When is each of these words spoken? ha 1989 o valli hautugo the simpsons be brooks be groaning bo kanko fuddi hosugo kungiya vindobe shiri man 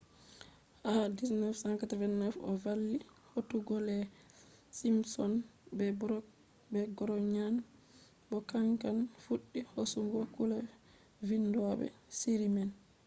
ha 0.85 0.91
1989 1.09 2.49
o 2.49 2.51
valli 2.63 2.97
hautugo 3.31 3.75
the 3.87 3.97
simpsons 4.77 5.41
be 5.77 5.87
brooks 6.01 6.31
be 6.71 6.81
groaning 6.97 7.57
bo 8.29 8.37
kanko 8.49 8.89
fuddi 9.23 9.59
hosugo 9.73 10.19
kungiya 10.33 10.65
vindobe 11.27 11.87
shiri 12.17 12.47
man 12.55 12.69